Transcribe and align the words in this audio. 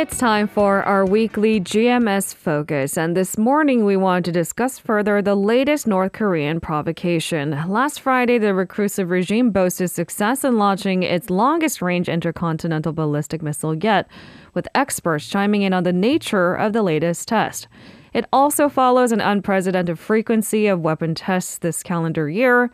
It's 0.00 0.16
time 0.16 0.48
for 0.48 0.82
our 0.84 1.04
weekly 1.04 1.60
GMS 1.60 2.34
focus, 2.34 2.96
and 2.96 3.14
this 3.14 3.36
morning 3.36 3.84
we 3.84 3.98
want 3.98 4.24
to 4.24 4.32
discuss 4.32 4.78
further 4.78 5.20
the 5.20 5.34
latest 5.34 5.86
North 5.86 6.12
Korean 6.12 6.58
provocation. 6.58 7.50
Last 7.68 8.00
Friday, 8.00 8.38
the 8.38 8.54
reclusive 8.54 9.10
regime 9.10 9.50
boasted 9.50 9.90
success 9.90 10.42
in 10.42 10.56
launching 10.56 11.02
its 11.02 11.28
longest 11.28 11.82
range 11.82 12.08
intercontinental 12.08 12.94
ballistic 12.94 13.42
missile 13.42 13.74
yet, 13.74 14.08
with 14.54 14.66
experts 14.74 15.28
chiming 15.28 15.60
in 15.60 15.74
on 15.74 15.82
the 15.82 15.92
nature 15.92 16.54
of 16.54 16.72
the 16.72 16.82
latest 16.82 17.28
test. 17.28 17.68
It 18.14 18.24
also 18.32 18.70
follows 18.70 19.12
an 19.12 19.20
unprecedented 19.20 19.98
frequency 19.98 20.66
of 20.66 20.80
weapon 20.80 21.14
tests 21.14 21.58
this 21.58 21.82
calendar 21.82 22.30
year. 22.30 22.70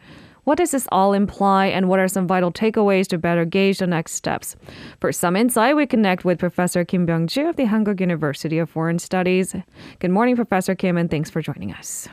What 0.46 0.58
does 0.58 0.70
this 0.70 0.86
all 0.92 1.12
imply, 1.12 1.66
and 1.66 1.88
what 1.88 1.98
are 1.98 2.06
some 2.06 2.28
vital 2.28 2.52
takeaways 2.52 3.08
to 3.08 3.18
better 3.18 3.44
gauge 3.44 3.78
the 3.78 3.86
next 3.88 4.12
steps? 4.12 4.54
For 5.00 5.10
some 5.10 5.34
insight, 5.34 5.74
we 5.74 5.86
connect 5.86 6.24
with 6.24 6.38
Professor 6.38 6.84
Kim 6.84 7.04
Byung-ju 7.04 7.48
of 7.48 7.56
the 7.56 7.64
Hankuk 7.64 7.98
University 7.98 8.60
of 8.60 8.70
Foreign 8.70 9.00
Studies. 9.00 9.56
Good 9.98 10.12
morning, 10.12 10.36
Professor 10.36 10.76
Kim, 10.76 10.96
and 10.96 11.10
thanks 11.10 11.30
for 11.30 11.42
joining 11.42 11.72
us. 11.72 12.08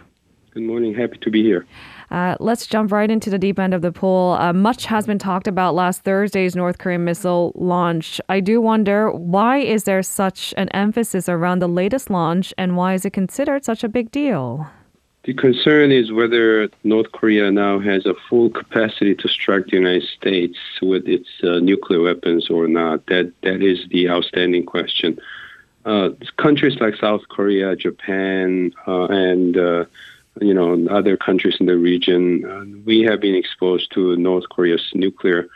Good 0.50 0.64
morning. 0.64 0.96
Happy 0.96 1.20
to 1.20 1.30
be 1.30 1.44
here. 1.44 1.68
Uh, 2.10 2.36
let's 2.40 2.66
jump 2.66 2.92
right 2.92 3.12
into 3.12 3.30
the 3.30 3.38
deep 3.38 3.60
end 3.60 3.76
of 3.76 3.84
the 3.84 3.92
pool. 3.92 4.36
Uh, 4.40 4.52
much 4.52 4.88
has 4.88 5.06
been 5.06 5.20
talked 5.20 5.48
about 5.48 5.76
last 5.76 6.04
Thursday's 6.04 6.56
North 6.56 6.80
Korean 6.80 7.04
missile 7.04 7.52
launch. 7.54 8.20
I 8.30 8.40
do 8.40 8.60
wonder 8.60 9.12
why 9.12 9.60
is 9.60 9.84
there 9.84 10.02
such 10.02 10.56
an 10.58 10.70
emphasis 10.70 11.30
around 11.30 11.60
the 11.60 11.68
latest 11.70 12.10
launch, 12.10 12.52
and 12.58 12.76
why 12.76 12.96
is 12.96 13.06
it 13.06 13.14
considered 13.14 13.64
such 13.64 13.84
a 13.84 13.90
big 13.90 14.10
deal? 14.10 14.68
The 15.24 15.34
concern 15.34 15.94
is 15.94 16.12
whether 16.12 16.70
North 16.84 17.14
Korea 17.14 17.50
now 17.50 17.80
has 17.80 18.06
a 18.06 18.14
full 18.30 18.50
capacity 18.50 19.16
to 19.16 19.30
strike 19.30 19.68
the 19.68 19.78
United 19.78 20.04
States 20.10 20.58
with 20.82 21.08
its 21.08 21.30
uh, 21.42 21.60
nuclear 21.60 22.02
weapons 22.02 22.50
or 22.50 22.68
not. 22.68 23.06
That 23.06 23.32
that 23.42 23.62
is 23.62 23.88
the 23.90 24.10
outstanding 24.10 24.66
question. 24.66 25.18
Uh, 25.86 26.10
countries 26.36 26.78
like 26.82 26.96
South 26.96 27.22
Korea, 27.30 27.74
Japan, 27.78 28.74
uh, 28.86 29.06
and 29.06 29.56
uh, 29.56 29.86
you 30.42 30.54
know 30.54 30.86
other 30.90 31.16
countries 31.16 31.56
in 31.58 31.68
the 31.68 31.78
region, 31.78 32.44
uh, 32.44 32.66
we 32.86 33.00
have 33.04 33.22
been 33.22 33.36
exposed 33.36 33.94
to 33.94 34.18
North 34.18 34.50
Korea's 34.50 34.92
nuclear 34.94 35.48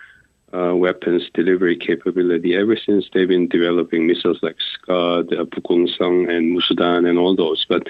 uh, 0.54 0.74
weapons 0.76 1.30
delivery 1.34 1.76
capability 1.76 2.56
ever 2.56 2.78
since 2.78 3.10
they've 3.14 3.28
been 3.28 3.50
developing 3.50 4.08
missiles 4.08 4.40
like 4.42 4.56
Scud, 4.74 5.28
Pukguksong, 5.28 6.30
and 6.30 6.58
Musudan, 6.58 7.06
and 7.06 7.20
all 7.20 7.36
those. 7.36 7.66
But 7.68 7.90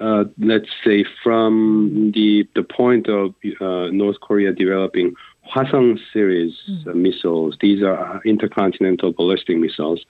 uh, 0.00 0.24
let's 0.38 0.70
say 0.82 1.04
from 1.22 2.12
the 2.14 2.48
the 2.54 2.62
point 2.62 3.08
of 3.08 3.34
uh, 3.60 3.88
North 3.92 4.18
Korea 4.20 4.52
developing 4.52 5.14
Hwasong 5.52 5.98
series 6.12 6.54
mm. 6.68 6.94
missiles. 6.94 7.56
These 7.60 7.82
are 7.82 8.20
intercontinental 8.24 9.12
ballistic 9.12 9.58
missiles, 9.58 10.00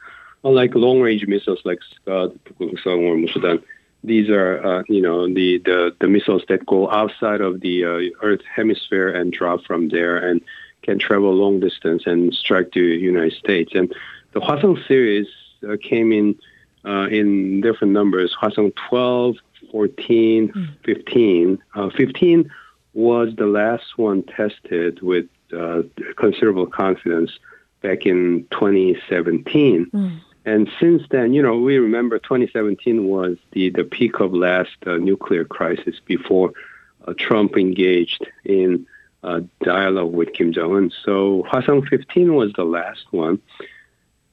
unlike 0.45 0.75
long 0.75 1.01
range 1.01 1.27
missiles 1.27 1.61
like 1.65 1.81
Scud, 1.95 2.39
or 2.61 3.17
Musudan. 3.17 3.63
These 4.03 4.31
are, 4.31 4.65
uh, 4.65 4.83
you 4.89 5.03
know, 5.03 5.27
the, 5.27 5.59
the, 5.59 5.95
the 6.01 6.09
missiles 6.09 6.43
that 6.49 6.65
go 6.65 6.91
outside 6.91 7.43
of 7.43 7.61
the 7.61 7.85
uh, 7.85 8.27
Earth 8.27 8.41
hemisphere 8.55 9.09
and 9.09 9.31
drop 9.31 9.63
from 9.65 9.89
there 9.91 10.17
and 10.17 10.41
can 10.83 10.99
travel 10.99 11.35
long 11.35 11.61
distance 11.61 12.05
and 12.07 12.33
strike 12.33 12.73
the 12.73 12.81
United 12.81 13.35
States. 13.35 13.73
And 13.75 13.95
the 14.33 14.41
Hwasong 14.41 14.87
series 14.89 15.27
uh, 15.69 15.77
came 15.83 16.13
in 16.13 16.39
in 17.11 17.61
different 17.61 17.93
numbers. 17.93 18.35
Hwasong 18.41 18.73
12, 18.89 19.37
14, 19.71 20.49
mm. 20.49 20.85
15. 20.85 21.63
Uh, 21.75 21.91
15 21.91 22.51
was 22.95 23.35
the 23.37 23.47
last 23.47 23.97
one 23.97 24.23
tested 24.23 25.01
with 25.03 25.27
uh, 25.57 25.83
considerable 26.17 26.67
confidence 26.67 27.31
back 27.83 28.07
in 28.07 28.47
2017. 28.51 29.87
Mm. 29.87 30.21
And 30.45 30.71
since 30.81 31.03
then, 31.11 31.35
you 31.35 31.43
know, 31.43 31.59
we 31.59 31.79
remember 31.79 32.19
2017 32.19 33.05
was 33.05 33.37
the, 33.53 33.71
the 33.71 33.85
peak 33.85 34.21
of 34.21 34.33
last 34.33 34.77
uh, 34.87 34.97
nuclear 34.97 35.45
crisis 35.45 35.97
before 36.05 36.53
uh, 37.07 37.15
Trump 37.19 37.57
engaged 37.57 38.27
in 38.45 38.87
uh, 39.23 39.41
dialogue 39.63 40.13
with 40.13 40.33
Kim 40.33 40.53
Jong 40.53 40.75
Un. 40.75 40.93
So 41.05 41.45
Hwasong 41.51 41.87
15 41.89 42.35
was 42.35 42.53
the 42.55 42.65
last 42.65 43.05
one. 43.11 43.41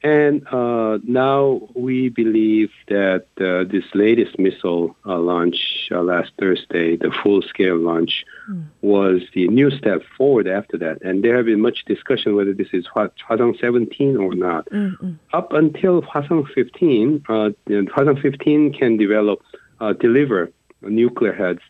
And 0.04 0.48
uh, 0.48 1.00
now 1.04 1.68
we 1.74 2.10
believe 2.10 2.70
that 2.88 3.26
uh, 3.42 3.64
this 3.70 3.84
latest 3.96 4.38
missile 4.38 4.96
uh, 5.06 5.18
launch 5.18 5.90
uh, 5.92 6.02
last 6.02 6.32
Thursday, 6.40 6.98
the 6.98 7.12
full-scale 7.24 7.78
launch, 7.78 8.24
mm. 8.50 8.66
was 8.82 9.22
the 9.34 9.48
new 9.48 9.72
step 9.72 10.04
forward 10.16 10.48
after 10.48 10.78
that. 10.78 11.02
And 11.02 11.24
there 11.24 11.36
have 11.36 11.48
been 11.48 11.62
much 11.62 11.84
discussion 11.86 12.36
whether 12.36 12.54
this 12.54 12.68
is 12.74 12.86
Hwasong 12.96 13.60
17 13.60 14.18
or 14.18 14.36
not. 14.36 14.70
Mm-hmm. 14.70 15.14
Up 15.34 15.52
until 15.54 16.04
Hwasong 16.04 16.48
15, 16.54 17.24
uh, 17.28 17.50
Hwasong 17.68 18.22
15 18.22 18.74
can 18.74 18.98
develop, 18.98 19.42
uh, 19.80 19.94
deliver 19.94 20.52
nuclear 20.82 21.34
heads 21.34 21.62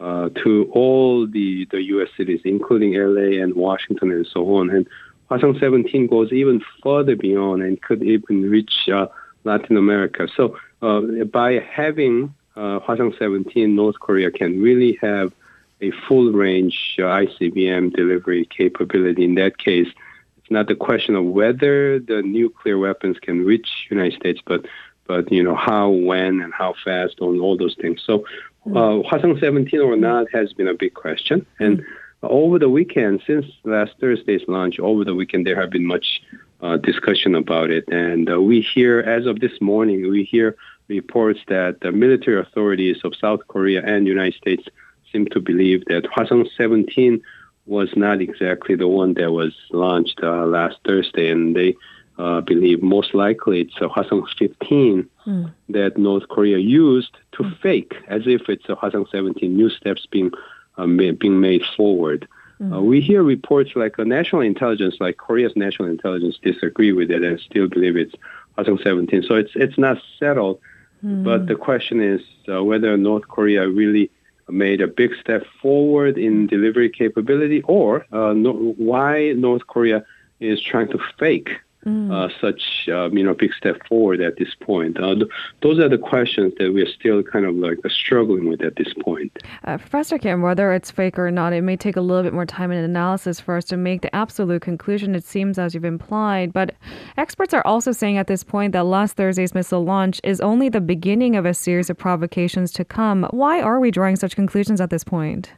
to 0.00 0.70
all 0.72 1.26
the, 1.26 1.66
the 1.70 1.82
U.S. 1.82 2.08
cities, 2.16 2.40
including 2.44 2.96
L.A. 2.96 3.38
and 3.40 3.54
Washington 3.54 4.10
and 4.10 4.26
so 4.26 4.56
on. 4.56 4.68
And 4.68 4.86
Hwasong 5.30 5.58
17 5.58 6.06
goes 6.06 6.32
even 6.32 6.62
further 6.82 7.16
beyond 7.16 7.62
and 7.62 7.80
could 7.80 8.02
even 8.02 8.50
reach 8.50 8.88
uh, 8.92 9.06
Latin 9.44 9.76
America. 9.76 10.28
So 10.36 10.58
uh, 10.82 11.24
by 11.24 11.60
having 11.60 12.34
uh, 12.56 12.80
Hwasong 12.80 13.18
17, 13.18 13.74
North 13.74 13.98
Korea 14.00 14.30
can 14.30 14.60
really 14.60 14.98
have 15.00 15.32
a 15.80 15.90
full 16.06 16.32
range 16.32 16.96
uh, 16.98 17.02
ICBM 17.02 17.94
delivery 17.94 18.46
capability. 18.46 19.24
In 19.24 19.34
that 19.36 19.58
case, 19.58 19.88
it's 20.38 20.50
not 20.50 20.68
the 20.68 20.74
question 20.74 21.16
of 21.16 21.24
whether 21.24 21.98
the 21.98 22.22
nuclear 22.22 22.78
weapons 22.78 23.18
can 23.18 23.44
reach 23.44 23.86
United 23.90 24.18
States, 24.18 24.40
but 24.46 24.66
but 25.06 25.30
you 25.30 25.42
know 25.42 25.54
how, 25.54 25.90
when, 25.90 26.40
and 26.40 26.54
how 26.54 26.74
fast 26.82 27.20
on 27.20 27.38
all 27.38 27.58
those 27.58 27.76
things. 27.78 28.02
So 28.06 28.24
uh, 28.68 29.04
Hwasong 29.04 29.38
17 29.38 29.78
or 29.78 29.96
not 29.96 30.30
has 30.32 30.54
been 30.54 30.68
a 30.68 30.74
big 30.74 30.94
question, 30.94 31.46
and. 31.58 31.78
Mm 31.78 31.84
over 32.28 32.58
the 32.58 32.68
weekend, 32.68 33.22
since 33.26 33.46
last 33.64 33.92
Thursday's 34.00 34.42
launch, 34.48 34.78
over 34.78 35.04
the 35.04 35.14
weekend 35.14 35.46
there 35.46 35.60
have 35.60 35.70
been 35.70 35.86
much 35.86 36.22
uh, 36.60 36.76
discussion 36.76 37.34
about 37.34 37.70
it, 37.70 37.84
and 37.88 38.30
uh, 38.30 38.40
we 38.40 38.60
hear, 38.60 39.00
as 39.00 39.26
of 39.26 39.40
this 39.40 39.60
morning, 39.60 40.10
we 40.10 40.24
hear 40.24 40.56
reports 40.88 41.40
that 41.48 41.80
the 41.80 41.92
military 41.92 42.40
authorities 42.40 42.98
of 43.04 43.14
South 43.20 43.40
Korea 43.48 43.82
and 43.84 44.06
United 44.06 44.34
States 44.34 44.64
seem 45.10 45.26
to 45.26 45.40
believe 45.40 45.84
that 45.86 46.04
Hwasong 46.04 46.48
17 46.56 47.22
was 47.66 47.88
not 47.96 48.20
exactly 48.20 48.74
the 48.74 48.88
one 48.88 49.14
that 49.14 49.32
was 49.32 49.52
launched 49.70 50.20
uh, 50.22 50.44
last 50.44 50.76
Thursday, 50.84 51.30
and 51.30 51.56
they 51.56 51.74
uh, 52.18 52.40
believe 52.42 52.82
most 52.82 53.14
likely 53.14 53.60
it's 53.62 53.76
a 53.80 53.88
Hwasong 53.88 54.26
15 54.38 55.08
mm. 55.26 55.52
that 55.70 55.96
North 55.96 56.28
Korea 56.28 56.58
used 56.58 57.16
to 57.32 57.42
mm. 57.42 57.60
fake 57.60 57.94
as 58.08 58.22
if 58.26 58.42
it's 58.48 58.68
a 58.68 58.76
Hwasong 58.76 59.10
17 59.10 59.54
new 59.56 59.70
steps 59.70 60.06
being 60.10 60.30
being 60.76 61.40
made 61.40 61.62
forward. 61.76 62.28
Mm-hmm. 62.60 62.72
Uh, 62.72 62.80
we 62.80 63.00
hear 63.00 63.22
reports 63.22 63.70
like 63.74 63.98
a 63.98 64.04
national 64.04 64.42
intelligence, 64.42 64.96
like 65.00 65.16
Korea's 65.16 65.56
national 65.56 65.88
intelligence, 65.88 66.38
disagree 66.42 66.92
with 66.92 67.10
it 67.10 67.22
and 67.22 67.40
still 67.40 67.68
believe 67.68 67.96
it's 67.96 68.14
Hwasong 68.56 68.82
17. 68.82 69.24
So 69.24 69.34
it's 69.34 69.52
it's 69.54 69.78
not 69.78 69.98
settled. 70.18 70.60
Mm-hmm. 71.04 71.24
But 71.24 71.46
the 71.46 71.56
question 71.56 72.00
is 72.00 72.20
uh, 72.48 72.62
whether 72.62 72.96
North 72.96 73.28
Korea 73.28 73.68
really 73.68 74.10
made 74.48 74.80
a 74.80 74.86
big 74.86 75.12
step 75.20 75.44
forward 75.60 76.18
in 76.18 76.46
delivery 76.46 76.90
capability, 76.90 77.62
or 77.62 78.06
uh, 78.12 78.32
no, 78.32 78.52
why 78.76 79.32
North 79.32 79.66
Korea 79.66 80.04
is 80.40 80.62
trying 80.62 80.88
to 80.88 80.98
fake 81.18 81.48
mm. 81.48 81.58
Uh, 81.86 82.28
such 82.40 82.88
um, 82.88 83.16
you 83.16 83.24
know 83.24 83.34
big 83.34 83.52
step 83.54 83.86
forward 83.86 84.20
at 84.20 84.36
this 84.36 84.54
point? 84.60 84.98
Uh, 84.98 85.14
th- 85.14 85.28
those 85.62 85.78
are 85.78 85.88
the 85.88 85.98
questions 85.98 86.52
that 86.58 86.72
we're 86.72 86.86
still 86.86 87.22
kind 87.22 87.44
of 87.44 87.54
like 87.54 87.78
struggling 87.88 88.48
with 88.48 88.62
at 88.62 88.76
this 88.76 88.92
point. 89.00 89.36
Uh, 89.64 89.78
Professor 89.78 90.18
Kim, 90.18 90.42
whether 90.42 90.72
it's 90.72 90.90
fake 90.90 91.18
or 91.18 91.30
not, 91.30 91.52
it 91.52 91.62
may 91.62 91.76
take 91.76 91.96
a 91.96 92.00
little 92.00 92.22
bit 92.22 92.32
more 92.32 92.46
time 92.46 92.70
and 92.70 92.84
analysis 92.84 93.40
for 93.40 93.56
us 93.56 93.64
to 93.66 93.76
make 93.76 94.02
the 94.02 94.14
absolute 94.14 94.62
conclusion. 94.62 95.14
It 95.14 95.24
seems 95.24 95.58
as 95.58 95.74
you've 95.74 95.84
implied, 95.84 96.52
but 96.52 96.74
experts 97.16 97.54
are 97.54 97.66
also 97.66 97.92
saying 97.92 98.18
at 98.18 98.26
this 98.26 98.44
point 98.44 98.72
that 98.72 98.84
last 98.84 99.16
Thursday's 99.16 99.54
missile 99.54 99.84
launch 99.84 100.20
is 100.24 100.40
only 100.40 100.68
the 100.68 100.80
beginning 100.80 101.36
of 101.36 101.46
a 101.46 101.54
series 101.54 101.90
of 101.90 101.98
provocations 101.98 102.72
to 102.72 102.84
come. 102.84 103.26
Why 103.30 103.60
are 103.60 103.80
we 103.80 103.90
drawing 103.90 104.16
such 104.16 104.34
conclusions 104.36 104.80
at 104.80 104.90
this 104.90 105.04
point? 105.04 105.52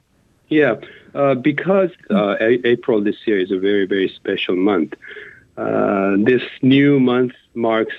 Yeah, 0.49 0.77
uh, 1.15 1.35
because 1.35 1.91
uh, 2.11 2.37
a- 2.41 2.67
April 2.67 3.03
this 3.03 3.17
year 3.27 3.41
is 3.41 3.51
a 3.51 3.59
very, 3.59 3.87
very 3.87 4.09
special 4.09 4.55
month. 4.55 4.95
Uh, 5.57 6.17
this 6.19 6.43
new 6.63 7.01
month 7.01 7.33
marks 7.55 7.95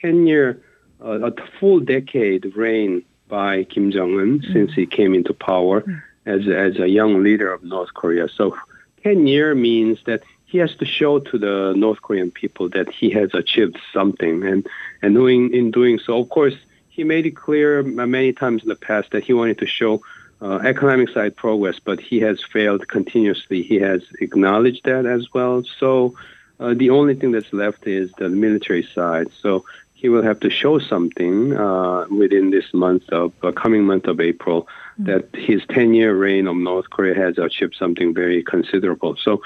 10 0.00 0.26
year, 0.26 0.62
uh, 1.04 1.30
a 1.30 1.32
full 1.60 1.80
decade 1.80 2.56
reign 2.56 3.04
by 3.28 3.64
Kim 3.64 3.90
Jong 3.90 4.18
Un 4.18 4.40
mm. 4.40 4.52
since 4.52 4.72
he 4.72 4.86
came 4.86 5.14
into 5.14 5.32
power 5.32 5.82
mm. 5.82 6.02
as 6.26 6.48
as 6.48 6.78
a 6.80 6.88
young 6.88 7.22
leader 7.22 7.52
of 7.52 7.62
North 7.62 7.92
Korea. 7.94 8.28
So 8.28 8.56
10 9.02 9.26
year 9.26 9.54
means 9.54 9.98
that 10.06 10.22
he 10.46 10.58
has 10.58 10.74
to 10.76 10.84
show 10.84 11.18
to 11.18 11.38
the 11.38 11.74
North 11.76 12.02
Korean 12.02 12.30
people 12.30 12.68
that 12.70 12.90
he 12.90 13.10
has 13.10 13.34
achieved 13.34 13.78
something, 13.92 14.44
and 14.44 14.66
and 15.02 15.14
doing 15.14 15.52
in 15.52 15.70
doing 15.70 15.98
so, 15.98 16.20
of 16.20 16.28
course, 16.28 16.54
he 16.88 17.04
made 17.04 17.26
it 17.26 17.36
clear 17.36 17.82
many 17.82 18.32
times 18.32 18.62
in 18.62 18.68
the 18.68 18.76
past 18.76 19.10
that 19.10 19.24
he 19.24 19.32
wanted 19.32 19.58
to 19.58 19.66
show. 19.66 20.02
Uh, 20.42 20.58
economic 20.64 21.08
side 21.08 21.34
progress, 21.34 21.78
but 21.78 21.98
he 21.98 22.20
has 22.20 22.44
failed 22.44 22.86
continuously. 22.88 23.62
He 23.62 23.76
has 23.76 24.02
acknowledged 24.20 24.84
that 24.84 25.06
as 25.06 25.32
well. 25.32 25.64
So 25.80 26.14
uh, 26.60 26.74
the 26.74 26.90
only 26.90 27.14
thing 27.14 27.32
that's 27.32 27.52
left 27.52 27.86
is 27.86 28.12
the 28.12 28.28
military 28.28 28.82
side. 28.82 29.28
So 29.40 29.64
he 29.94 30.08
will 30.08 30.22
have 30.22 30.40
to 30.40 30.50
show 30.50 30.78
something 30.78 31.56
uh, 31.56 32.06
within 32.10 32.50
this 32.50 32.72
month 32.74 33.08
of 33.10 33.32
uh, 33.42 33.52
coming 33.52 33.84
month 33.84 34.06
of 34.06 34.20
April 34.20 34.68
that 34.98 35.28
his 35.34 35.62
10-year 35.66 36.14
reign 36.14 36.46
of 36.46 36.56
North 36.56 36.88
Korea 36.90 37.14
has 37.14 37.38
achieved 37.38 37.74
something 37.78 38.14
very 38.14 38.42
considerable. 38.42 39.16
So 39.16 39.42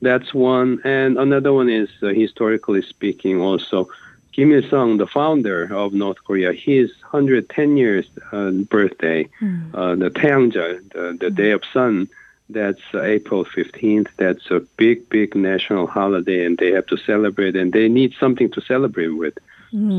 that's 0.00 0.34
one, 0.34 0.80
and 0.84 1.18
another 1.18 1.52
one 1.52 1.68
is 1.68 1.88
uh, 2.02 2.08
historically 2.08 2.82
speaking 2.82 3.40
also. 3.40 3.88
Kim 4.32 4.50
Il 4.52 4.62
Sung, 4.68 4.96
the 4.96 5.06
founder 5.06 5.72
of 5.74 5.92
North 5.92 6.24
Korea, 6.24 6.52
his 6.52 6.90
110 7.10 7.76
years 7.76 8.06
uh, 8.32 8.50
birthday, 8.50 9.28
uh, 9.74 9.94
the 9.94 10.10
Taeyangjeol, 10.10 10.92
the, 10.92 11.16
the 11.20 11.30
Day 11.30 11.50
of 11.50 11.62
Sun, 11.72 12.08
that's 12.48 12.82
uh, 12.92 13.02
April 13.02 13.44
15th. 13.44 14.08
That's 14.16 14.50
a 14.50 14.60
big, 14.76 15.08
big 15.08 15.34
national 15.34 15.86
holiday, 15.86 16.44
and 16.44 16.58
they 16.58 16.72
have 16.72 16.86
to 16.86 16.96
celebrate, 16.96 17.56
and 17.56 17.72
they 17.72 17.88
need 17.88 18.14
something 18.18 18.50
to 18.50 18.60
celebrate 18.60 19.08
with. 19.08 19.34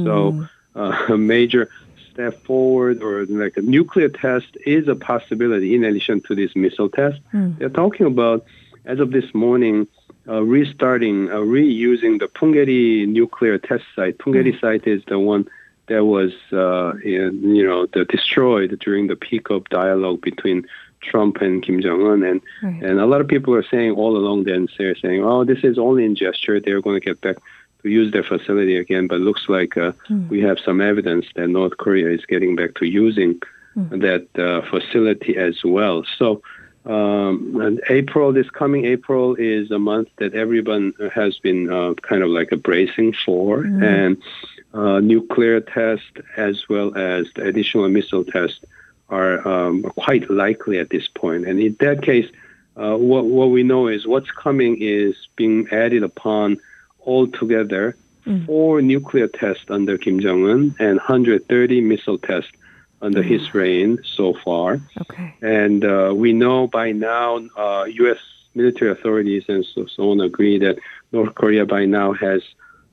So, 0.06 0.48
uh, 0.76 1.06
a 1.10 1.18
major 1.18 1.70
step 2.12 2.44
forward 2.44 3.02
or 3.02 3.26
like 3.26 3.58
a 3.58 3.62
nuclear 3.62 4.10
test 4.10 4.56
is 4.66 4.88
a 4.88 4.96
possibility 4.96 5.74
in 5.74 5.84
addition 5.84 6.22
to 6.22 6.36
this 6.36 6.56
missile 6.56 6.90
test. 6.90 7.20
They're 7.58 7.70
talking 7.70 8.06
about, 8.06 8.46
as 8.86 9.00
of 9.00 9.12
this 9.12 9.34
morning, 9.34 9.88
uh, 10.28 10.42
restarting, 10.44 11.30
uh, 11.30 11.36
reusing 11.36 12.20
the 12.20 12.28
Punggye-ri 12.28 13.06
nuclear 13.08 13.58
test 13.58 13.84
site. 13.96 14.18
Punggye-ri 14.20 14.58
site 14.60 14.88
is 14.88 15.04
the 15.08 15.20
one 15.20 15.48
that 15.88 16.06
was, 16.06 16.32
uh, 16.54 16.94
in, 17.04 17.56
you 17.56 17.66
know, 17.66 17.88
the 17.88 18.06
destroyed 18.06 18.78
during 18.80 19.08
the 19.08 19.16
peak 19.16 19.50
of 19.50 19.68
dialogue 19.70 20.22
between 20.22 20.66
Trump 21.04 21.38
and 21.42 21.62
Kim 21.64 21.82
Jong 21.82 22.02
Un, 22.12 22.24
and 22.24 22.42
Right. 22.62 22.84
and 22.84 23.00
a 23.00 23.06
lot 23.06 23.22
of 23.22 23.28
people 23.28 23.54
are 23.54 23.68
saying 23.74 23.92
all 23.92 24.16
along 24.18 24.44
then 24.46 24.68
they're 24.78 24.96
saying, 24.96 25.24
oh, 25.24 25.44
this 25.44 25.64
is 25.64 25.78
only 25.78 26.04
in 26.06 26.16
gesture. 26.16 26.60
They're 26.60 26.82
going 26.82 27.00
to 27.00 27.06
get 27.06 27.22
back 27.22 27.38
to 27.82 27.90
use 27.90 28.12
their 28.12 28.24
facility 28.24 28.78
again, 28.78 29.08
but 29.08 29.20
looks 29.20 29.46
like 29.50 29.78
uh, 29.78 29.92
we 30.30 30.40
have 30.42 30.58
some 30.68 30.80
evidence 30.82 31.26
that 31.36 31.48
North 31.50 31.76
Korea 31.78 32.10
is 32.10 32.26
getting 32.26 32.56
back 32.56 32.72
to 32.76 32.86
using 32.86 33.42
that 33.76 34.26
uh, 34.38 34.62
facility 34.70 35.38
as 35.38 35.64
well. 35.64 36.04
So. 36.18 36.42
Um, 36.86 37.62
and 37.62 37.82
April, 37.88 38.34
this 38.34 38.50
coming 38.50 38.84
April, 38.84 39.36
is 39.36 39.72
a 39.72 39.80
month 39.80 40.10
that 40.18 40.34
everyone 40.34 40.92
has 41.16 41.40
been 41.40 41.72
uh, 41.72 41.94
kind 42.10 42.22
of 42.24 42.30
like 42.30 42.52
a 42.52 42.58
bracing 42.58 43.14
for, 43.26 43.64
and 43.64 44.18
uh, 44.74 45.00
nuclear 45.00 45.62
test 45.62 46.12
as 46.36 46.68
well 46.68 46.90
as 46.98 47.28
the 47.36 47.44
additional 47.46 47.88
missile 47.88 48.26
test 48.26 48.66
are 49.18 49.48
um, 49.48 49.84
quite 49.84 50.26
likely 50.30 50.80
at 50.80 50.90
this 50.90 51.08
point. 51.08 51.48
And 51.48 51.60
in 51.60 51.76
that 51.80 52.02
case, 52.02 52.30
uh, 52.76 52.96
what, 52.98 53.26
what 53.26 53.50
we 53.58 53.64
know 53.64 53.88
is 53.88 54.08
what's 54.08 54.32
coming 54.32 54.78
is 54.82 55.16
being 55.36 55.68
added 55.72 56.04
upon 56.04 56.58
altogether 57.06 57.96
four 58.46 58.82
nuclear 58.82 59.28
tests 59.28 59.66
under 59.70 59.98
Kim 59.98 60.20
Jong 60.20 60.50
Un 60.50 60.76
and 60.80 60.96
130 60.98 61.82
missile 61.82 62.18
tests 62.18 62.52
under 63.02 63.22
his 63.22 63.54
reign 63.54 64.00
so 64.06 64.34
far. 64.34 64.80
Okay. 65.02 65.36
And 65.42 65.84
uh, 65.84 66.14
we 66.16 66.32
know 66.32 66.68
by 66.68 66.94
now, 66.94 67.38
uh, 67.58 67.84
U.S. 67.84 68.20
military 68.56 68.92
authorities 68.92 69.44
and 69.50 69.66
so, 69.66 69.86
so 69.88 70.12
on 70.12 70.22
agree 70.22 70.58
that 70.60 70.80
North 71.12 71.36
Korea 71.36 71.66
by 71.66 71.86
now 71.86 72.14
has 72.14 72.42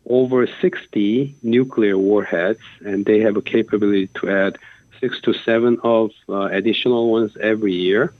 over 0.06 0.46
60 0.46 1.36
nuclear 1.42 1.96
warheads, 1.96 2.60
and 2.84 3.06
they 3.06 3.20
have 3.20 3.36
a 3.36 3.42
capability 3.42 4.08
to 4.18 4.30
add 4.30 4.58
six 5.00 5.20
to 5.22 5.32
seven 5.32 5.78
of 5.82 6.10
uh, 6.28 6.42
additional 6.46 7.10
ones 7.10 7.36
every 7.40 7.72
year. 7.72 8.12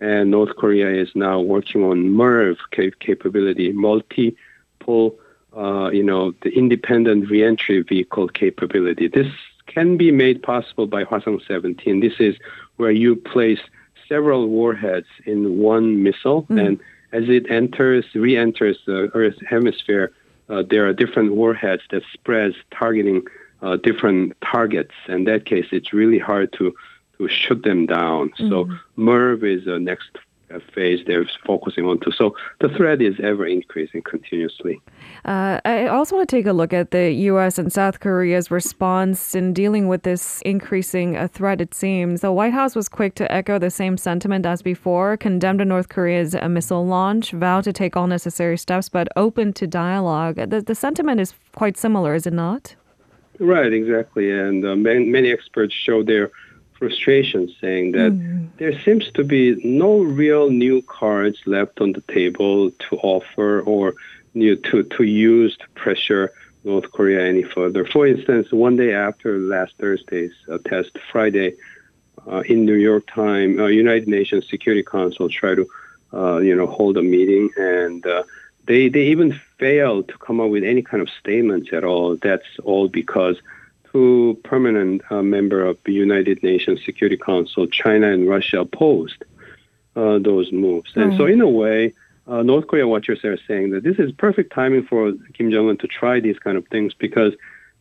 And 0.00 0.30
North 0.30 0.54
Korea 0.56 0.90
is 0.90 1.08
now 1.14 1.40
working 1.40 1.82
on 1.82 2.10
MIRV 2.10 2.58
cap- 2.70 2.98
capability, 3.00 3.72
multiple, 3.72 5.16
uh, 5.56 5.88
you 5.90 6.02
know, 6.02 6.34
the 6.42 6.50
independent 6.50 7.30
reentry 7.30 7.82
vehicle 7.82 8.28
capability. 8.28 9.08
This 9.08 9.32
can 9.66 9.96
be 9.96 10.10
made 10.10 10.42
possible 10.42 10.86
by 10.86 11.04
Hwasong 11.04 11.40
17. 11.46 12.00
This 12.00 12.20
is 12.20 12.36
where 12.76 12.90
you 12.90 13.16
place 13.16 13.60
several 14.06 14.48
warheads 14.48 15.06
in 15.24 15.58
one 15.58 16.02
missile, 16.02 16.46
and 16.50 16.78
as 17.12 17.28
it 17.28 17.50
enters, 17.50 18.04
re-enters 18.14 18.78
the 18.86 19.10
Earth's 19.14 19.40
hemisphere, 19.48 20.12
uh, 20.48 20.62
there 20.68 20.86
are 20.86 20.92
different 20.92 21.34
warheads 21.34 21.82
that 21.90 22.02
spreads 22.12 22.54
targeting 22.70 23.22
uh, 23.62 23.76
different 23.76 24.36
targets. 24.42 24.94
In 25.08 25.24
that 25.24 25.46
case, 25.46 25.66
it's 25.72 25.92
really 25.92 26.18
hard 26.18 26.52
to 26.54 26.74
to 27.18 27.28
shoot 27.28 27.62
them 27.62 27.86
down. 27.86 28.30
So 28.36 28.68
MIRV 28.98 29.58
is 29.58 29.64
the 29.64 29.78
next 29.78 30.18
uh, 30.54 30.60
phase 30.74 31.00
they're 31.06 31.28
focusing 31.44 31.84
on 31.86 31.98
to. 32.00 32.12
So 32.12 32.36
the 32.60 32.68
threat 32.68 33.02
is 33.02 33.16
ever 33.20 33.46
increasing 33.46 34.02
continuously. 34.02 34.80
Uh, 35.24 35.60
I 35.64 35.86
also 35.86 36.16
want 36.16 36.28
to 36.28 36.36
take 36.36 36.46
a 36.46 36.52
look 36.52 36.72
at 36.72 36.90
the 36.90 37.10
U.S. 37.10 37.58
and 37.58 37.72
South 37.72 38.00
Korea's 38.00 38.50
response 38.50 39.34
in 39.34 39.52
dealing 39.52 39.88
with 39.88 40.02
this 40.02 40.42
increasing 40.42 41.16
uh, 41.16 41.28
threat, 41.28 41.60
it 41.60 41.74
seems. 41.74 42.20
The 42.20 42.32
White 42.32 42.52
House 42.52 42.76
was 42.76 42.88
quick 42.88 43.14
to 43.16 43.32
echo 43.32 43.58
the 43.58 43.70
same 43.70 43.96
sentiment 43.96 44.46
as 44.46 44.62
before, 44.62 45.16
condemned 45.16 45.66
North 45.66 45.88
Korea's 45.88 46.34
uh, 46.34 46.48
missile 46.48 46.86
launch, 46.86 47.32
vowed 47.32 47.64
to 47.64 47.72
take 47.72 47.96
all 47.96 48.06
necessary 48.06 48.58
steps, 48.58 48.88
but 48.88 49.08
open 49.16 49.52
to 49.54 49.66
dialogue. 49.66 50.36
The, 50.36 50.60
the 50.60 50.74
sentiment 50.74 51.20
is 51.20 51.34
quite 51.56 51.76
similar, 51.76 52.14
is 52.14 52.26
it 52.26 52.32
not? 52.32 52.76
Right, 53.38 53.72
exactly. 53.72 54.30
And 54.30 54.64
uh, 54.64 54.76
many, 54.76 55.04
many 55.06 55.30
experts 55.30 55.74
show 55.74 56.02
their 56.02 56.30
frustration, 56.78 57.54
saying 57.60 57.92
that 57.92 58.12
there 58.58 58.78
seems 58.82 59.10
to 59.12 59.24
be 59.24 59.56
no 59.64 59.98
real 59.98 60.50
new 60.50 60.82
cards 60.82 61.38
left 61.46 61.80
on 61.80 61.92
the 61.92 62.02
table 62.02 62.70
to 62.70 62.96
offer 62.98 63.60
or 63.62 63.94
you 64.34 64.54
know, 64.54 64.60
to, 64.70 64.82
to 64.82 65.04
use 65.04 65.56
to 65.56 65.68
pressure 65.70 66.32
North 66.64 66.90
Korea 66.92 67.26
any 67.26 67.44
further. 67.44 67.86
For 67.86 68.06
instance, 68.06 68.52
one 68.52 68.76
day 68.76 68.92
after 68.92 69.38
last 69.38 69.74
Thursday's 69.78 70.34
uh, 70.50 70.58
test, 70.66 70.98
Friday, 71.10 71.54
uh, 72.30 72.40
in 72.40 72.64
New 72.64 72.74
York 72.74 73.06
time, 73.06 73.58
uh, 73.58 73.66
United 73.66 74.08
Nations 74.08 74.48
Security 74.48 74.82
Council 74.82 75.28
tried 75.28 75.56
to, 75.56 75.68
uh, 76.12 76.38
you 76.38 76.54
know, 76.56 76.66
hold 76.66 76.96
a 76.96 77.02
meeting, 77.02 77.50
and 77.56 78.04
uh, 78.04 78.24
they 78.66 78.88
they 78.88 79.06
even 79.06 79.32
failed 79.58 80.08
to 80.08 80.18
come 80.18 80.40
up 80.40 80.50
with 80.50 80.64
any 80.64 80.82
kind 80.82 81.02
of 81.02 81.08
statements 81.08 81.72
at 81.72 81.84
all. 81.84 82.16
That's 82.16 82.46
all 82.64 82.88
because 82.88 83.36
two 83.92 84.38
permanent 84.44 85.02
uh, 85.10 85.22
member 85.22 85.64
of 85.64 85.78
the 85.84 85.92
United 85.92 86.42
Nations 86.42 86.84
Security 86.84 87.16
Council, 87.16 87.66
China 87.66 88.10
and 88.12 88.28
Russia, 88.28 88.60
opposed 88.60 89.24
uh, 89.94 90.18
those 90.18 90.52
moves. 90.52 90.90
And 90.94 91.16
so, 91.16 91.26
in 91.26 91.40
a 91.40 91.48
way, 91.48 91.94
uh, 92.26 92.42
North 92.42 92.66
Korea 92.66 92.86
watchers 92.86 93.24
are 93.24 93.38
saying 93.48 93.70
that 93.70 93.84
this 93.84 93.98
is 93.98 94.12
perfect 94.12 94.52
timing 94.52 94.84
for 94.84 95.12
Kim 95.34 95.50
Jong 95.50 95.68
Un 95.70 95.76
to 95.78 95.86
try 95.86 96.20
these 96.20 96.38
kind 96.38 96.56
of 96.58 96.66
things 96.68 96.92
because 96.94 97.34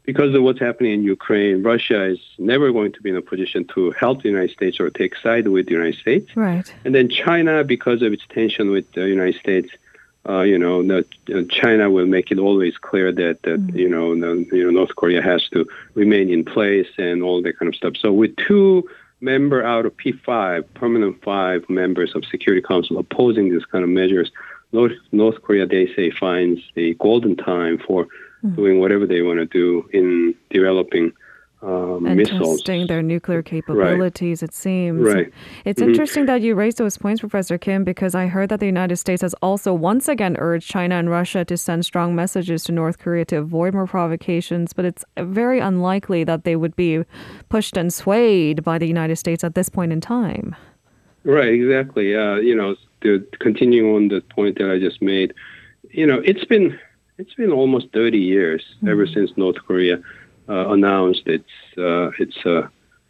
because 0.03 0.35
of 0.35 0.43
what's 0.43 0.59
happening 0.59 0.93
in 0.93 1.03
Ukraine, 1.03 1.63
Russia 1.63 2.03
is 2.03 2.19
never 2.37 2.71
going 2.71 2.91
to 2.91 3.01
be 3.01 3.09
in 3.09 3.15
a 3.15 3.23
position 3.23 3.65
to 3.73 3.89
help 3.91 4.21
the 4.21 4.29
United 4.29 4.51
States 4.51 4.79
or 4.79 4.91
take 4.91 5.15
side 5.15 5.47
with 5.47 5.65
the 5.65 5.71
United 5.71 5.95
States. 5.95 6.35
Right. 6.35 6.71
And 6.85 6.93
then 6.93 7.09
China, 7.09 7.63
because 7.63 8.03
of 8.03 8.13
its 8.13 8.23
tension 8.29 8.69
with 8.69 8.91
the 8.91 9.07
United 9.07 9.39
States, 9.39 9.69
uh, 10.27 10.41
you 10.41 10.57
know, 10.57 10.81
that 10.83 11.05
uh, 11.33 11.43
China 11.49 11.89
will 11.89 12.07
make 12.07 12.31
it 12.31 12.39
always 12.39 12.77
clear 12.77 13.11
that 13.11 13.43
that 13.43 13.71
you 13.73 13.89
know, 13.89 14.15
the, 14.19 14.47
you 14.55 14.63
know, 14.63 14.71
North 14.71 14.95
Korea 14.95 15.21
has 15.21 15.47
to 15.49 15.67
remain 15.93 16.29
in 16.29 16.43
place 16.43 16.87
and 16.97 17.21
all 17.21 17.41
that 17.41 17.57
kind 17.59 17.69
of 17.69 17.75
stuff. 17.75 17.93
So 17.97 18.11
with 18.11 18.35
two 18.37 18.87
member 19.21 19.63
out 19.63 19.85
of 19.85 19.95
P5, 19.97 20.65
permanent 20.73 21.23
five 21.23 21.69
members 21.69 22.15
of 22.15 22.25
Security 22.25 22.61
Council 22.61 22.97
opposing 22.97 23.51
these 23.51 23.65
kind 23.65 23.83
of 23.83 23.89
measures, 23.89 24.31
North 24.71 24.93
North 25.11 25.41
Korea 25.41 25.65
they 25.65 25.93
say 25.95 26.11
finds 26.11 26.61
the 26.73 26.95
golden 26.95 27.35
time 27.35 27.77
for 27.77 28.07
doing 28.55 28.79
whatever 28.79 29.07
they 29.07 29.23
want 29.23 29.39
to 29.39 29.45
do 29.45 29.89
in 29.91 30.35
developing 30.51 31.11
um, 31.61 32.05
And 32.05 32.17
missiles. 32.17 32.57
testing 32.61 32.87
their 32.87 33.01
nuclear 33.01 33.41
capabilities, 33.41 34.43
it 34.43 34.53
seems. 34.53 35.01
Right. 35.01 35.31
It's 35.63 35.81
Mhm. 35.81 35.87
interesting 35.89 36.25
that 36.27 36.41
you 36.41 36.53
raised 36.53 36.77
those 36.77 36.97
points, 36.97 37.21
Professor 37.21 37.57
Kim, 37.57 37.83
because 37.83 38.13
I 38.13 38.27
heard 38.27 38.49
that 38.49 38.59
the 38.59 38.65
United 38.65 38.97
States 38.97 39.21
has 39.21 39.33
also 39.41 39.73
once 39.73 40.07
again 40.07 40.35
urged 40.39 40.69
China 40.69 40.95
and 40.95 41.09
Russia 41.09 41.43
to 41.45 41.57
send 41.57 41.85
strong 41.85 42.13
messages 42.15 42.63
to 42.65 42.71
North 42.71 42.99
Korea 42.99 43.25
to 43.25 43.37
avoid 43.37 43.73
more 43.73 43.87
provocations, 43.87 44.73
but 44.73 44.85
it's 44.85 45.03
very 45.17 45.59
unlikely 45.59 46.23
that 46.25 46.43
they 46.43 46.55
would 46.55 46.75
be 46.75 47.03
pushed 47.49 47.77
and 47.77 47.91
swayed 47.93 48.63
by 48.63 48.77
the 48.77 48.87
United 48.87 49.15
States 49.15 49.43
at 49.43 49.55
this 49.55 49.69
point 49.69 49.91
in 49.91 50.01
time. 50.01 50.55
Right, 51.23 51.53
exactly. 51.53 52.15
Uh, 52.15 52.35
you 52.35 52.53
know, 52.55 52.75
to 53.01 53.25
continuing 53.39 53.95
on 53.95 54.07
the 54.09 54.21
point 54.21 54.57
that 54.59 54.69
I 54.69 54.77
just 54.79 55.01
made, 55.01 55.33
you 55.91 56.05
know, 56.05 56.21
it's 56.23 56.45
been 56.45 56.77
it's 57.17 57.33
been 57.33 57.51
almost 57.51 57.87
30 57.93 58.17
years 58.19 58.61
ever 58.87 59.07
since 59.07 59.31
North 59.37 59.55
Korea 59.65 60.01
announced 60.47 61.23
its 61.25 61.49
uh, 61.77 62.11
its 62.19 62.37
uh, 62.45 62.67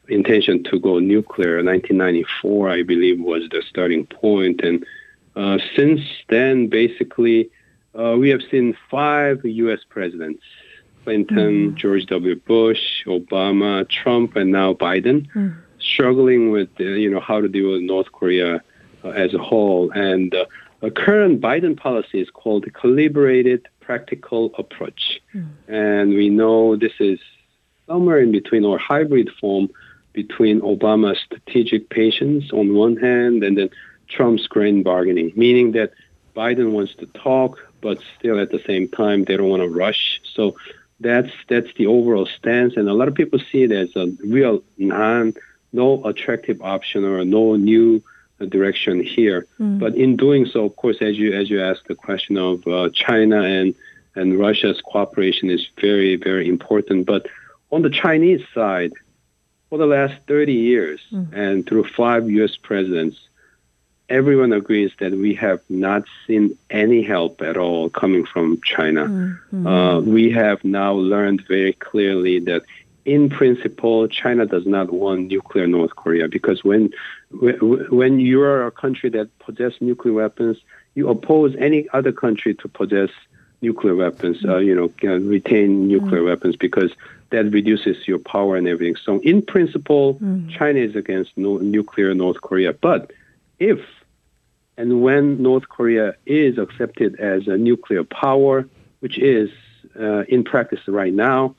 intention 0.07 0.63
to 0.63 0.79
go 0.79 0.99
nuclear. 0.99 1.63
1994, 1.63 2.69
I 2.69 2.83
believe, 2.83 3.19
was 3.19 3.43
the 3.49 3.63
starting 3.67 4.05
point, 4.05 4.61
and 4.61 4.85
uh, 5.35 5.57
since 5.75 6.01
then, 6.29 6.67
basically, 6.67 7.49
uh, 7.97 8.15
we 8.17 8.29
have 8.29 8.41
seen 8.49 8.77
five 8.89 9.43
U.S. 9.43 9.79
presidents: 9.89 10.43
Clinton, 11.03 11.75
George 11.75 12.05
W. 12.07 12.35
Bush, 12.35 13.03
Obama, 13.05 13.87
Trump, 13.89 14.35
and 14.35 14.51
now 14.51 14.73
Biden 14.73 15.27
struggling 15.79 16.51
with 16.51 16.69
uh, 16.79 16.83
you 16.83 17.09
know 17.09 17.19
how 17.19 17.41
to 17.41 17.47
deal 17.47 17.71
with 17.71 17.81
North 17.81 18.11
Korea 18.11 18.61
uh, 19.03 19.09
as 19.09 19.33
a 19.33 19.37
whole. 19.37 19.91
And 19.91 20.33
uh, 20.33 20.45
the 20.85 20.91
current 20.91 21.41
Biden 21.41 21.75
policy 21.75 22.21
is 22.21 22.29
called 22.29 22.63
the 22.65 22.69
calibrated 22.69 23.67
practical 23.79 24.51
approach. 24.55 25.19
Hmm. 25.31 25.45
And 25.67 26.09
we 26.13 26.29
know 26.29 26.75
this 26.75 26.93
is 26.99 27.19
somewhere 27.87 28.19
in 28.19 28.31
between 28.31 28.63
or 28.63 28.77
hybrid 28.77 29.31
form 29.41 29.69
between 30.13 30.61
Obama's 30.61 31.19
strategic 31.25 31.89
patience 31.89 32.53
on 32.53 32.75
one 32.75 32.97
hand 32.97 33.43
and 33.43 33.57
then 33.57 33.71
Trump's 34.09 34.45
grand 34.45 34.83
bargaining, 34.83 35.33
meaning 35.35 35.71
that 35.71 35.91
Biden 36.35 36.69
wants 36.71 36.93
to 36.97 37.07
talk, 37.07 37.57
but 37.81 37.97
still 38.19 38.39
at 38.39 38.51
the 38.51 38.61
same 38.67 38.87
time 38.87 39.23
they 39.23 39.37
don't 39.37 39.49
want 39.49 39.63
to 39.63 39.69
rush. 39.69 40.21
So 40.35 40.55
that's 40.99 41.31
that's 41.49 41.73
the 41.77 41.87
overall 41.87 42.27
stance, 42.27 42.77
and 42.77 42.87
a 42.87 42.93
lot 42.93 43.07
of 43.07 43.15
people 43.15 43.39
see 43.39 43.63
it 43.63 43.71
as 43.71 43.95
a 43.95 44.05
real 44.23 44.63
non, 44.77 45.33
no 45.73 46.05
attractive 46.05 46.61
option 46.61 47.03
or 47.03 47.25
no 47.25 47.55
new 47.55 48.03
direction 48.39 49.01
here. 49.01 49.47
Mm. 49.59 49.79
But 49.79 49.95
in 49.95 50.15
doing 50.17 50.45
so, 50.45 50.65
of 50.65 50.75
course, 50.75 50.97
as 51.01 51.17
you 51.17 51.33
as 51.33 51.49
you 51.49 51.61
asked 51.61 51.87
the 51.87 51.95
question 51.95 52.37
of 52.37 52.67
uh, 52.67 52.89
China 52.93 53.41
and 53.41 53.73
and 54.15 54.39
Russia's 54.39 54.81
cooperation 54.81 55.49
is 55.49 55.67
very 55.79 56.15
very 56.15 56.47
important. 56.47 57.05
But 57.05 57.27
on 57.71 57.81
the 57.81 57.89
Chinese 57.89 58.43
side, 58.53 58.93
for 59.69 59.77
the 59.77 59.85
last 59.85 60.15
30 60.27 60.53
years 60.53 61.01
mm. 61.11 61.31
and 61.33 61.67
through 61.67 61.85
five 61.85 62.29
U.S. 62.29 62.55
presidents, 62.55 63.17
everyone 64.09 64.53
agrees 64.53 64.91
that 64.99 65.11
we 65.11 65.33
have 65.35 65.61
not 65.69 66.03
seen 66.27 66.57
any 66.69 67.01
help 67.01 67.41
at 67.41 67.57
all 67.57 67.89
coming 67.89 68.25
from 68.25 68.61
China. 68.61 69.05
Mm-hmm. 69.05 69.67
Uh, 69.67 69.99
we 70.01 70.31
have 70.31 70.63
now 70.63 70.93
learned 70.93 71.45
very 71.47 71.73
clearly 71.73 72.39
that, 72.41 72.63
in 73.05 73.29
principle, 73.29 74.07
China 74.07 74.45
does 74.45 74.65
not 74.65 74.91
want 74.91 75.27
nuclear 75.27 75.67
North 75.67 75.95
Korea 75.95 76.27
because 76.27 76.63
when 76.63 76.91
when 77.29 78.19
you 78.19 78.41
are 78.41 78.65
a 78.65 78.71
country 78.71 79.09
that 79.11 79.37
possesses 79.39 79.79
nuclear 79.79 80.13
weapons, 80.13 80.57
you 80.95 81.07
oppose 81.09 81.55
any 81.59 81.87
other 81.93 82.11
country 82.11 82.55
to 82.55 82.67
possess 82.67 83.09
nuclear 83.61 83.95
weapons. 83.95 84.43
Uh, 84.43 84.57
you 84.57 84.75
know, 84.75 84.91
retain 85.19 85.87
nuclear 85.87 86.19
mm-hmm. 86.19 86.27
weapons 86.29 86.55
because 86.55 86.91
that 87.29 87.45
reduces 87.51 88.07
your 88.07 88.19
power 88.19 88.55
and 88.55 88.67
everything. 88.67 88.95
So, 88.95 89.19
in 89.19 89.43
principle, 89.43 90.15
mm-hmm. 90.15 90.49
China 90.49 90.79
is 90.79 90.95
against 90.95 91.37
no, 91.37 91.57
nuclear 91.57 92.13
North 92.15 92.41
Korea, 92.41 92.73
but 92.73 93.11
if 93.59 93.79
and 94.77 95.01
when 95.01 95.41
North 95.41 95.69
Korea 95.69 96.15
is 96.25 96.57
accepted 96.57 97.19
as 97.19 97.47
a 97.47 97.57
nuclear 97.57 98.03
power, 98.03 98.67
which 98.99 99.17
is 99.17 99.49
uh, 99.97 100.23
in 100.23 100.43
practice 100.43 100.81
right 100.87 101.13
now, 101.13 101.55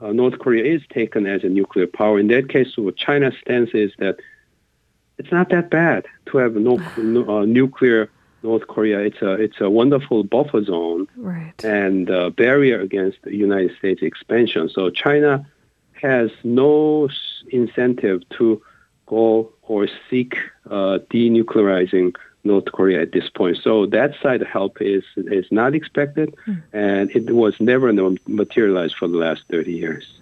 uh, 0.00 0.12
North 0.12 0.38
Korea 0.38 0.64
is 0.64 0.82
taken 0.92 1.26
as 1.26 1.44
a 1.44 1.48
nuclear 1.48 1.86
power. 1.86 2.18
In 2.18 2.28
that 2.28 2.48
case, 2.48 2.76
what 2.76 2.96
China's 2.96 3.34
stance 3.40 3.70
is 3.74 3.92
that 3.98 4.16
it's 5.18 5.30
not 5.30 5.50
that 5.50 5.70
bad 5.70 6.06
to 6.26 6.38
have 6.38 6.54
no, 6.54 6.76
no 6.96 7.38
uh, 7.38 7.44
nuclear 7.44 8.10
North 8.42 8.66
Korea. 8.66 9.00
It's 9.00 9.20
a 9.22 9.32
it's 9.32 9.60
a 9.60 9.68
wonderful 9.68 10.24
buffer 10.24 10.64
zone 10.64 11.06
right. 11.16 11.62
and 11.64 12.08
a 12.08 12.30
barrier 12.30 12.80
against 12.80 13.18
the 13.22 13.34
United 13.34 13.76
States 13.76 14.02
expansion. 14.02 14.68
So 14.68 14.90
China 14.90 15.46
has 15.92 16.30
no 16.42 17.08
incentive 17.50 18.26
to 18.30 18.62
go 19.06 19.52
or 19.62 19.88
seek 20.08 20.36
uh, 20.70 20.98
denuclearizing 21.12 22.14
North 22.44 22.66
Korea 22.72 23.02
at 23.02 23.12
this 23.12 23.28
point. 23.28 23.58
So 23.62 23.86
that 23.86 24.14
side 24.22 24.42
help 24.42 24.80
is 24.80 25.04
is 25.16 25.46
not 25.50 25.74
expected, 25.74 26.34
mm. 26.46 26.62
and 26.72 27.10
it 27.10 27.34
was 27.34 27.54
never 27.60 27.92
materialized 28.26 28.96
for 28.96 29.08
the 29.08 29.18
last 29.18 29.42
30 29.50 29.72
years. 29.72 30.20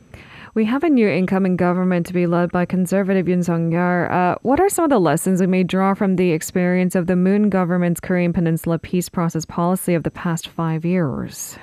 We 0.54 0.64
have 0.64 0.82
a 0.82 0.88
new 0.88 1.08
incoming 1.08 1.56
government 1.56 2.06
to 2.06 2.12
be 2.12 2.26
led 2.26 2.50
by 2.50 2.64
conservative 2.64 3.26
Yoon 3.26 3.44
Suk-yeol. 3.44 4.10
Uh, 4.10 4.38
what 4.42 4.58
are 4.58 4.68
some 4.68 4.84
of 4.84 4.90
the 4.90 4.98
lessons 4.98 5.40
we 5.40 5.46
may 5.46 5.62
draw 5.62 5.94
from 5.94 6.16
the 6.16 6.32
experience 6.32 6.94
of 6.94 7.06
the 7.06 7.14
Moon 7.14 7.48
government's 7.48 8.00
Korean 8.00 8.32
Peninsula 8.32 8.78
peace 8.78 9.08
process 9.08 9.44
policy 9.44 9.94
of 9.94 10.02
the 10.02 10.10
past 10.10 10.48
five 10.48 10.84
years? 10.84 11.56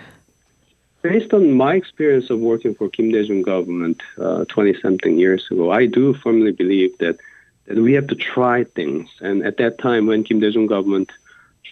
Based 1.02 1.34
on 1.34 1.52
my 1.52 1.76
experience 1.76 2.30
of 2.30 2.40
working 2.40 2.74
for 2.74 2.88
Kim 2.90 3.12
Dae-jung 3.12 3.42
government 3.42 4.02
20-something 4.18 5.14
uh, 5.14 5.18
years 5.18 5.46
ago, 5.52 5.72
I 5.72 5.88
do 5.88 6.14
firmly 6.14 6.52
believe 6.52 6.98
that 7.00 7.18
that 7.68 7.78
we 7.78 7.94
have 7.94 8.08
to 8.08 8.16
try 8.16 8.64
things. 8.64 9.10
And 9.22 9.46
at 9.46 9.58
that 9.58 9.78
time, 9.78 10.08
when 10.08 10.24
Kim 10.24 10.40
Dae-jung 10.40 10.68
government 10.68 11.12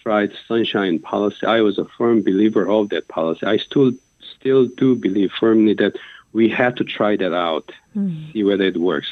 tried 0.02 0.32
sunshine 0.48 1.00
policy, 1.00 1.46
I 1.46 1.62
was 1.62 1.78
a 1.78 1.86
firm 1.86 2.24
believer 2.24 2.68
of 2.68 2.90
that 2.90 3.08
policy. 3.08 3.46
I 3.46 3.58
still 3.58 3.92
still 4.40 4.66
do 4.66 4.96
believe 4.96 5.32
firmly 5.40 5.74
that 5.76 5.96
we 6.34 6.50
had 6.50 6.76
to 6.78 6.84
try 6.84 7.16
that 7.16 7.34
out, 7.34 7.72
mm. 7.96 8.34
see 8.34 8.44
whether 8.44 8.66
it 8.66 8.78
works. 8.78 9.08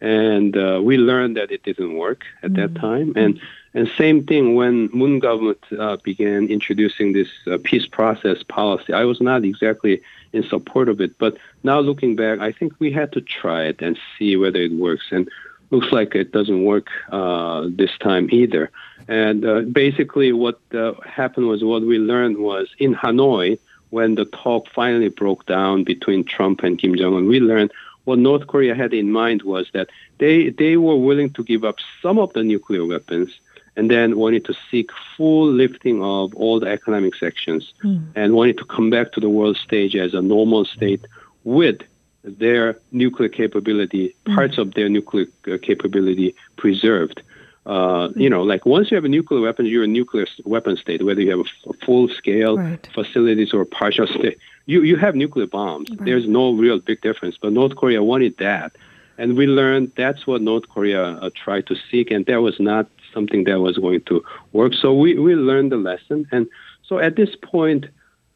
And 0.00 0.56
uh, 0.56 0.80
we 0.82 0.98
learned 0.98 1.36
that 1.36 1.50
it 1.50 1.62
didn't 1.62 1.96
work 1.96 2.24
at 2.42 2.50
mm. 2.50 2.56
that 2.56 2.70
hmm. 2.70 2.86
time. 2.86 3.12
And 3.16 3.40
and 3.72 3.88
same 3.98 4.24
thing 4.24 4.54
when 4.54 4.88
Moon 4.92 5.18
government 5.18 5.62
uh, 5.78 5.98
began 6.02 6.48
introducing 6.48 7.12
this 7.12 7.28
uh, 7.46 7.58
peace 7.62 7.86
process 7.86 8.42
policy. 8.42 8.94
I 8.94 9.04
was 9.04 9.20
not 9.20 9.44
exactly 9.44 10.00
in 10.32 10.42
support 10.44 10.88
of 10.88 10.98
it, 11.02 11.18
but 11.18 11.36
now 11.62 11.80
looking 11.80 12.16
back, 12.16 12.38
I 12.38 12.52
think 12.52 12.72
we 12.78 12.90
had 12.90 13.12
to 13.12 13.20
try 13.20 13.64
it 13.64 13.82
and 13.82 13.98
see 14.18 14.34
whether 14.36 14.60
it 14.60 14.72
works. 14.72 15.04
And 15.10 15.28
looks 15.70 15.92
like 15.92 16.14
it 16.14 16.32
doesn't 16.32 16.64
work 16.64 16.88
uh, 17.10 17.66
this 17.68 17.90
time 17.98 18.28
either. 18.30 18.70
And 19.08 19.44
uh, 19.44 19.60
basically, 19.62 20.32
what 20.32 20.60
uh, 20.74 20.94
happened 21.04 21.46
was 21.46 21.62
what 21.62 21.82
we 21.82 21.98
learned 21.98 22.38
was 22.38 22.68
in 22.78 22.94
Hanoi, 22.94 23.58
when 23.90 24.16
the 24.16 24.24
talk 24.26 24.68
finally 24.74 25.08
broke 25.08 25.46
down 25.46 25.84
between 25.84 26.24
Trump 26.24 26.62
and 26.62 26.78
Kim 26.78 26.96
Jong 26.96 27.14
un, 27.14 27.26
we 27.26 27.40
learned 27.40 27.72
what 28.04 28.18
North 28.18 28.46
Korea 28.46 28.74
had 28.74 28.92
in 28.92 29.10
mind 29.10 29.42
was 29.42 29.68
that 29.72 29.88
they, 30.18 30.50
they 30.50 30.76
were 30.76 30.96
willing 30.96 31.30
to 31.30 31.44
give 31.44 31.64
up 31.64 31.76
some 32.02 32.18
of 32.18 32.32
the 32.32 32.42
nuclear 32.42 32.84
weapons 32.84 33.30
and 33.76 33.90
then 33.90 34.16
wanted 34.16 34.44
to 34.46 34.54
seek 34.70 34.90
full 35.16 35.46
lifting 35.46 36.02
of 36.02 36.34
all 36.34 36.58
the 36.58 36.68
economic 36.68 37.14
sections 37.14 37.72
mm. 37.84 38.02
and 38.14 38.34
wanted 38.34 38.58
to 38.58 38.64
come 38.64 38.90
back 38.90 39.12
to 39.12 39.20
the 39.20 39.28
world 39.28 39.56
stage 39.56 39.94
as 39.94 40.14
a 40.14 40.22
normal 40.22 40.64
state 40.64 41.04
with 41.44 41.80
their 42.26 42.78
nuclear 42.92 43.28
capability, 43.28 44.14
mm. 44.26 44.34
parts 44.34 44.58
of 44.58 44.74
their 44.74 44.88
nuclear 44.88 45.26
uh, 45.46 45.56
capability 45.62 46.34
preserved. 46.56 47.22
Uh, 47.64 48.10
you 48.14 48.30
know, 48.30 48.42
like 48.42 48.64
once 48.64 48.90
you 48.90 48.94
have 48.94 49.04
a 49.04 49.08
nuclear 49.08 49.40
weapon, 49.40 49.66
you're 49.66 49.82
a 49.82 49.88
nuclear 49.88 50.26
weapon 50.44 50.76
state, 50.76 51.04
whether 51.04 51.20
you 51.20 51.30
have 51.30 51.46
a, 51.66 51.72
full 51.84 52.08
scale 52.08 52.56
right. 52.56 52.88
facilities 52.94 53.52
or 53.52 53.64
partial 53.64 54.06
state. 54.06 54.38
You, 54.66 54.82
you 54.82 54.96
have 54.96 55.16
nuclear 55.16 55.46
bombs. 55.46 55.90
Right. 55.90 56.04
There's 56.04 56.28
no 56.28 56.52
real 56.52 56.78
big 56.78 57.00
difference. 57.00 57.36
But 57.40 57.52
North 57.52 57.74
Korea 57.74 58.02
wanted 58.04 58.36
that. 58.38 58.76
And 59.18 59.36
we 59.36 59.46
learned 59.46 59.92
that's 59.96 60.26
what 60.26 60.42
North 60.42 60.68
Korea 60.68 61.02
uh, 61.04 61.30
tried 61.34 61.66
to 61.68 61.76
seek, 61.90 62.10
and 62.10 62.26
that 62.26 62.42
was 62.42 62.60
not 62.60 62.86
something 63.12 63.44
that 63.44 63.60
was 63.60 63.78
going 63.78 64.02
to 64.02 64.22
work. 64.52 64.74
So 64.74 64.92
we, 64.94 65.18
we 65.18 65.34
learned 65.34 65.72
the 65.72 65.76
lesson. 65.76 66.28
And 66.30 66.46
so 66.84 66.98
at 66.98 67.16
this 67.16 67.34
point, 67.34 67.86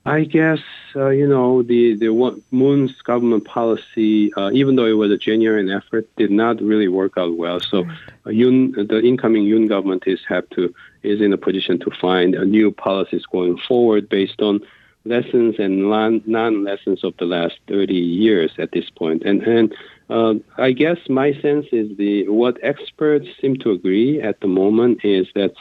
I 0.07 0.25
guess 0.25 0.61
uh, 0.97 1.11
you 1.11 1.29
know 1.29 1.63
the 1.63 1.95
the 1.95 2.09
Moon's 2.51 3.03
government 3.03 3.45
policy, 3.45 4.33
uh, 4.35 4.51
even 4.53 4.77
though 4.77 4.87
it 4.87 4.95
was 4.95 5.11
a 5.11 5.19
genuine 5.19 5.71
effort, 5.71 6.09
did 6.17 6.31
not 6.31 6.63
really 6.63 6.89
work 6.89 7.19
out 7.19 7.37
well. 7.37 7.61
So, 7.61 7.81
uh, 7.81 8.31
Yoon, 8.31 8.89
the 8.89 9.01
incoming 9.01 9.45
Yoon 9.45 9.69
government 9.69 10.05
is 10.07 10.21
have 10.27 10.49
to 10.51 10.75
is 11.03 11.21
in 11.21 11.33
a 11.35 11.37
position 11.37 11.79
to 11.81 11.91
find 12.01 12.33
new 12.51 12.71
policies 12.71 13.27
going 13.27 13.59
forward 13.59 14.09
based 14.09 14.41
on 14.41 14.61
lessons 15.05 15.57
and 15.59 15.89
non 16.27 16.65
lessons 16.65 17.05
of 17.05 17.15
the 17.19 17.25
last 17.25 17.55
30 17.69 17.95
years 17.95 18.51
at 18.59 18.73
this 18.73 18.91
point. 18.91 19.23
And 19.25 19.43
and 19.43 19.75
uh, 20.11 20.35
I 20.59 20.73
guess 20.73 20.99
my 21.09 21.33
sense 21.41 21.67
is 21.73 21.97
the 21.97 22.29
what 22.29 22.59
experts 22.63 23.29
seem 23.41 23.57
to 23.59 23.71
agree 23.71 24.21
at 24.21 24.41
the 24.41 24.49
moment 24.49 25.05
is 25.05 25.29
that 25.35 25.53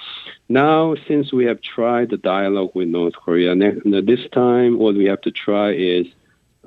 now 0.50 0.96
since 1.08 1.31
we 1.31 1.46
have 1.46 1.62
tried 1.62 2.10
the 2.10 2.17
dialogue 2.17 2.72
with 2.74 2.88
North 2.88 3.13
Korea, 3.13 3.55
this 3.55 4.27
time 4.31 4.79
what 4.79 4.96
we 4.96 5.05
have 5.05 5.22
to 5.22 5.31
try 5.31 5.72
is 5.72 6.08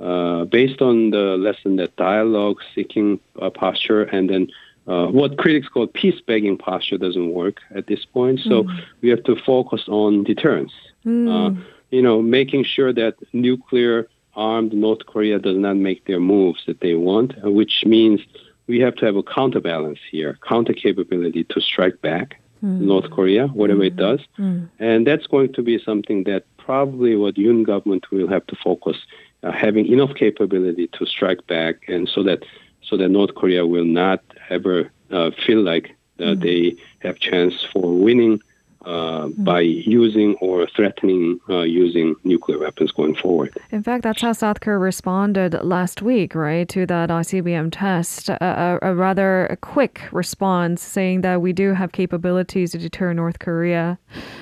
uh, 0.00 0.44
based 0.44 0.80
on 0.80 1.10
the 1.10 1.36
lesson 1.36 1.76
that 1.76 1.94
dialogue 1.96 2.58
seeking 2.74 3.20
uh, 3.40 3.50
posture 3.50 4.04
and 4.04 4.30
then 4.30 4.48
uh, 4.86 5.06
what 5.06 5.38
critics 5.38 5.68
call 5.68 5.86
peace 5.86 6.20
begging 6.26 6.58
posture 6.58 6.98
doesn't 6.98 7.32
work 7.32 7.60
at 7.74 7.86
this 7.86 8.04
point. 8.04 8.40
So 8.40 8.64
mm. 8.64 8.84
we 9.00 9.10
have 9.10 9.22
to 9.24 9.36
focus 9.36 9.82
on 9.86 10.24
deterrence. 10.24 10.72
Mm. 11.06 11.62
You 11.92 12.02
know, 12.02 12.20
making 12.20 12.64
sure 12.64 12.92
that 12.92 13.14
nuclear 13.32 14.08
armed 14.34 14.72
North 14.72 15.06
Korea 15.06 15.38
does 15.38 15.58
not 15.58 15.76
make 15.76 16.06
their 16.06 16.18
moves 16.18 16.62
that 16.66 16.80
they 16.80 16.94
want, 16.94 17.34
which 17.44 17.84
means 17.84 18.20
we 18.66 18.80
have 18.80 18.96
to 18.96 19.06
have 19.06 19.16
a 19.16 19.22
counterbalance 19.22 19.98
here, 20.10 20.38
counter 20.48 20.72
capability 20.72 21.44
to 21.44 21.60
strike 21.60 22.00
back 22.00 22.40
mm. 22.64 22.80
North 22.80 23.10
Korea, 23.10 23.48
whatever 23.48 23.82
mm. 23.82 23.88
it 23.88 23.96
does. 23.96 24.20
Mm. 24.38 24.70
And 24.78 25.06
that's 25.06 25.26
going 25.26 25.52
to 25.52 25.62
be 25.62 25.78
something 25.78 26.24
that 26.24 26.44
probably 26.56 27.14
what 27.14 27.34
Yoon 27.34 27.64
government 27.64 28.10
will 28.10 28.28
have 28.28 28.46
to 28.46 28.56
focus, 28.56 28.96
uh, 29.42 29.52
having 29.52 29.86
enough 29.86 30.14
capability 30.14 30.88
to 30.94 31.04
strike 31.04 31.46
back, 31.46 31.76
and 31.88 32.08
so 32.08 32.22
that 32.22 32.44
so 32.82 32.96
that 32.96 33.10
North 33.10 33.34
Korea 33.34 33.66
will 33.66 33.84
not 33.84 34.22
ever 34.48 34.90
uh, 35.10 35.30
feel 35.46 35.60
like 35.60 35.94
uh, 36.20 36.34
they 36.34 36.74
have 37.00 37.18
chance 37.18 37.54
for 37.72 37.92
winning 37.92 38.40
uh, 38.84 39.28
by 39.38 39.60
using 39.60 40.34
or 40.40 40.66
threatening 40.66 41.38
uh, 41.48 41.62
using 41.62 42.14
nuclear 42.24 42.58
weapons 42.58 42.92
going 42.92 43.14
forward. 43.14 43.56
In 43.70 43.82
fact, 43.82 44.02
that's 44.02 44.22
how 44.22 44.32
South 44.32 44.60
Korea 44.60 44.78
responded 44.78 45.54
last 45.62 46.02
week, 46.02 46.34
right, 46.34 46.68
to 46.68 46.86
that 46.86 47.10
ICBM 47.10 47.70
test. 47.72 48.28
A, 48.28 48.78
a, 48.82 48.90
a 48.90 48.94
rather 48.94 49.56
quick 49.60 50.02
response 50.12 50.82
saying 50.82 51.22
that 51.22 51.40
we 51.40 51.52
do 51.52 51.74
have 51.74 51.92
capabilities 51.92 52.72
to 52.72 52.78
deter 52.78 53.12
North 53.12 53.38
Korea. 53.38 53.98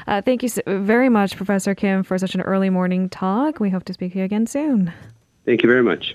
Uh, 0.07 0.23
thank 0.23 0.43
you 0.43 0.51
very 0.67 1.09
much, 1.09 1.37
Professor 1.37 1.75
Kim, 1.75 2.03
for 2.03 2.19
such 2.19 2.35
an 2.35 2.41
early 2.43 2.71
morning 2.71 3.09
talk. 3.09 3.61
We 3.61 3.71
hope 3.71 3.85
to 3.85 3.93
speak 3.93 4.13
to 4.13 4.19
you 4.19 4.25
again 4.25 4.47
soon. 4.47 4.93
Thank 5.45 5.63
you 5.63 5.69
very 5.69 5.83
much. 5.83 6.15